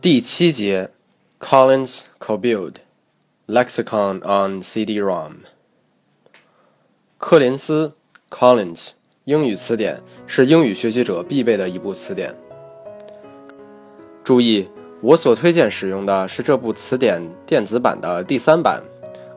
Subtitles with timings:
[0.00, 0.90] 第七节
[1.40, 2.74] ，Collins Cobuild
[3.48, 5.38] Lexicon on CD-ROM。
[7.18, 7.94] 柯林斯
[8.30, 8.90] Collins
[9.24, 12.32] 英语词典是英语学习者必备的一部词典。
[14.22, 14.68] 注意，
[15.00, 18.80] 我所推荐使用的是这部词典电子版的第三版，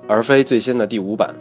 [0.08, 1.36] 而非最新的第五版。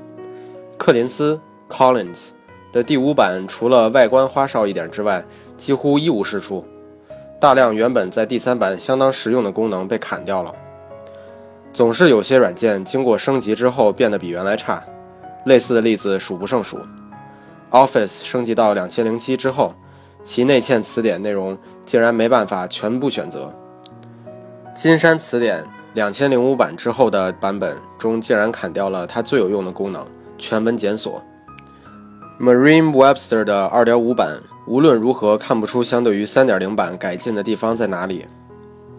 [0.78, 2.30] 柯林斯 Collins
[2.72, 5.22] 的第五版除了外观花哨一点之外，
[5.58, 6.64] 几乎一无是处。
[7.40, 10.54] 大量原本在第三版相当实用的功能被砍掉了。
[11.72, 14.82] 总是有些软件经过升级之后变得比原来差，
[15.46, 16.78] 类似的例子数不胜数。
[17.70, 19.72] Office 升级到两千零七之后，
[20.22, 23.50] 其内嵌词典内容竟然没办法全部选择。
[24.74, 31.22] 金山词典两千零五版之后的版本中竟然砍掉了它最有用的功能——全文检索。
[32.38, 34.42] Merriam-Webster 的二点五版。
[34.70, 38.24] 无论如何看不出相对于3.0版改进的地方在哪里。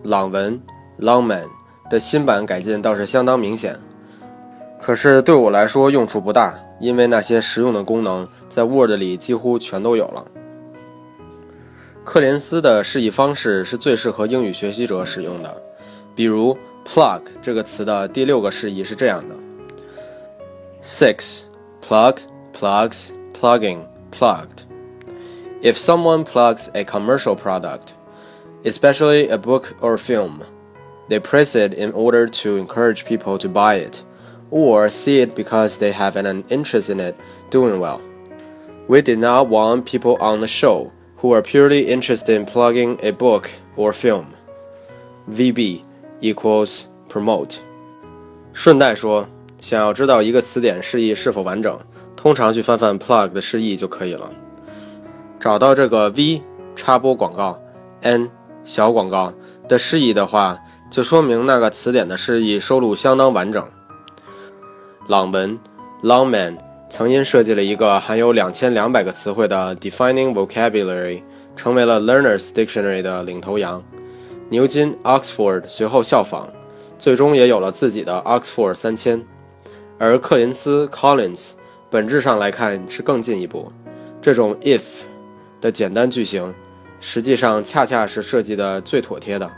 [0.04, 0.62] 朗文
[1.00, 1.48] （Longman）
[1.90, 3.80] 的新版改进倒是相当明显，
[4.82, 10.26] 可是对我来说用处不大，因为那些实用的功能在 Word 里几乎全都有了。
[12.04, 15.56] 克林斯的示意方式是最适合英语学习者使用的，
[16.14, 19.36] 比如 “plug” 这个词的第六个示意是这样的
[20.84, 21.44] ：six
[21.82, 22.18] plug
[22.60, 23.80] plugs plugging
[24.12, 24.70] plugged。
[25.63, 27.95] If someone plugs a commercial product,
[28.65, 30.43] especially a book or film,
[31.09, 34.03] they press it in order to encourage people to buy it,
[34.51, 37.15] or see it because they have an interest in it
[37.51, 38.01] doing well.
[38.89, 43.11] We did not want people on the show who are purely interested in plugging a
[43.11, 44.35] book or film.
[45.31, 45.83] VB
[46.21, 47.59] equals promote.
[48.53, 49.27] 顺带说，
[49.61, 51.79] 想要知道一个词典释义是否完整，
[52.15, 54.31] 通常去翻翻 plug 的释义就可以了。
[55.42, 56.40] 找到这个 V
[56.76, 57.60] 插播广告
[58.02, 58.30] ，N
[58.64, 59.34] 小广告
[59.68, 60.56] 的释义的话，
[60.92, 63.68] 就说明那个词典的释义收录相当完整。
[65.08, 65.58] 朗文
[66.04, 66.60] Longman
[66.92, 71.24] 曾因设计了一个含有两千两百个词汇的 Defining Vocabulary，
[71.56, 73.84] 成为了 Learner's Dictionary 的领头羊。
[74.50, 76.50] 牛津 Oxford 随后效仿，
[77.00, 79.26] 最终也有了自己的 Oxford 三千。
[79.98, 81.54] 而克林斯 Collins
[81.90, 83.72] 本质上来看是更进一步，
[84.22, 85.06] 这种 if。
[85.62, 86.54] 的简单句型，
[87.00, 89.50] 实际上恰恰是设计的最妥帖的，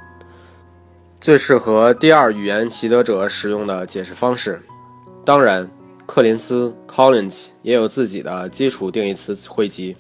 [1.22, 4.62] 最适合第二语言习得者使用的解释方式。
[5.26, 5.70] 当然，
[6.06, 9.96] 克林斯 Collins 也有自己的基础定义词汇集，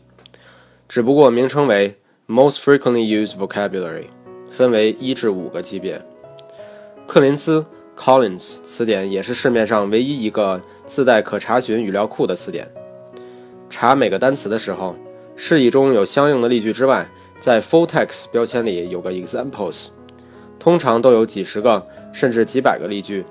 [0.89, 1.97] 只不过名称为
[2.27, 4.07] Most Frequently Used Vocabulary，
[4.51, 6.01] 分为一至五个级别。
[7.07, 7.65] 克林斯
[7.97, 12.69] Collins 词典也是市面上唯一一个自带可查询语料库的词典。
[13.69, 14.95] 查每个单词的时候。
[15.35, 19.87] 释义中有相应的例句之外，在 full text 标签里有个 examples，
[20.59, 23.25] 通常都有几十个甚至几百个例句，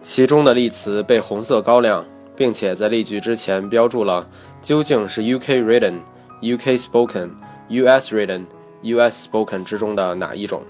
[0.00, 4.26] 其中的例词被红色高亮，并且在例句之前标注了
[4.60, 6.00] 究竟是 UK written、
[6.40, 7.30] UK spoken、
[7.68, 8.46] US written、
[8.82, 10.62] US spoken 之中的哪一种。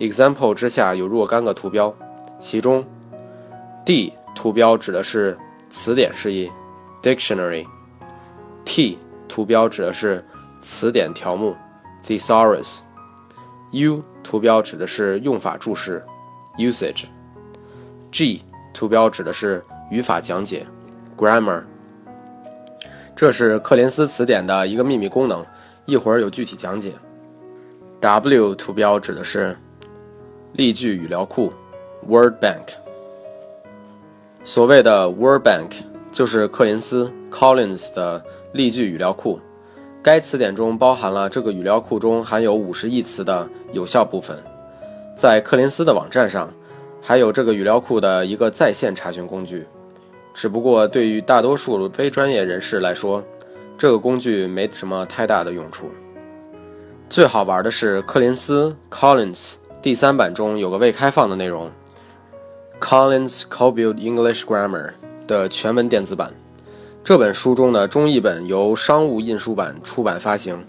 [0.00, 1.94] example 之下有若干个图标，
[2.38, 2.84] 其中
[3.84, 5.36] D 图标指的是
[5.70, 6.50] 词典释义
[7.02, 8.98] dictionary，T。
[9.28, 10.24] 图标指的是
[10.60, 11.54] 词典条目
[12.04, 12.78] ，thesaurus。
[13.70, 16.02] U 图标指的是用法注释
[16.56, 17.04] ，usage。
[18.10, 20.66] G 图标指的是语法讲解
[21.16, 21.62] ，grammar。
[23.14, 25.44] 这是克林斯词典的一个秘密功能，
[25.84, 26.94] 一会儿有具体讲解。
[28.00, 29.56] W 图标指的是
[30.54, 31.52] 例句语料库
[32.08, 32.74] ，word bank。
[34.44, 38.24] 所谓的 word bank 就是克林斯 Collins 的。
[38.52, 39.38] 例句语料库，
[40.02, 44.42] 该词典中包含了这个语料库中含有五十亿词的有效部分。
[45.14, 46.52] 在柯林斯的网站上，
[47.02, 49.66] 还有这个语料库的一个在线查询工具。
[50.32, 53.22] 只不过对于大多数非专业人士来说，
[53.76, 55.90] 这个工具没什么太大的用处。
[57.10, 61.70] 最好玩的是柯林斯 Collins 第三版中有个未开放的内容
[62.80, 64.92] ，Collins Cobuild English Grammar
[65.26, 66.32] 的全文电子版。
[67.08, 70.62] 这本书中的中译本由商务印书版出版发行，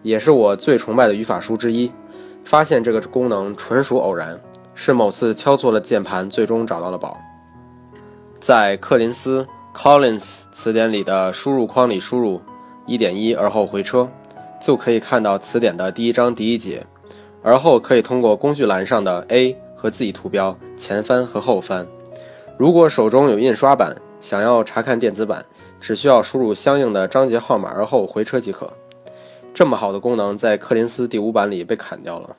[0.00, 1.92] 也是我最崇拜的语法书之一。
[2.44, 4.40] 发现这个功能纯属偶然，
[4.74, 7.18] 是某次敲错了键盘，最终找到了宝。
[8.40, 12.40] 在克林斯 Collins 词典里的输入框里输入
[12.86, 14.08] 1.1，而后回车，
[14.62, 16.86] 就可以看到词典的第一章第一节。
[17.42, 21.86] 而后可以通过工具栏上的 A 和字义图标前翻和后翻。
[22.56, 25.44] 如果手中有印刷版，想要查看电子版。
[25.78, 28.72] 只需要输入相应的章节号码，而后回车即可。
[29.52, 32.36] 这么好的功能，在柯林斯第五版里被砍掉了。